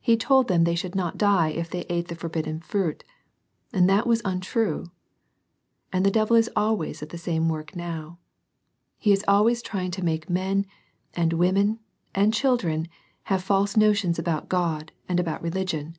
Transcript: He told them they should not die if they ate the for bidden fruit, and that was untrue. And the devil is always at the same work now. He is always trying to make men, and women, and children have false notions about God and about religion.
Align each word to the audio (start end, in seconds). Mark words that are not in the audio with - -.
He 0.00 0.16
told 0.16 0.48
them 0.48 0.64
they 0.64 0.74
should 0.74 0.96
not 0.96 1.16
die 1.16 1.50
if 1.50 1.70
they 1.70 1.82
ate 1.82 2.08
the 2.08 2.16
for 2.16 2.28
bidden 2.28 2.58
fruit, 2.58 3.04
and 3.72 3.88
that 3.88 4.04
was 4.04 4.20
untrue. 4.24 4.90
And 5.92 6.04
the 6.04 6.10
devil 6.10 6.34
is 6.34 6.50
always 6.56 7.04
at 7.04 7.10
the 7.10 7.18
same 7.18 7.48
work 7.48 7.76
now. 7.76 8.18
He 8.98 9.12
is 9.12 9.24
always 9.28 9.62
trying 9.62 9.92
to 9.92 10.04
make 10.04 10.28
men, 10.28 10.66
and 11.14 11.34
women, 11.34 11.78
and 12.16 12.34
children 12.34 12.88
have 13.30 13.44
false 13.44 13.76
notions 13.76 14.18
about 14.18 14.48
God 14.48 14.90
and 15.08 15.20
about 15.20 15.40
religion. 15.40 15.94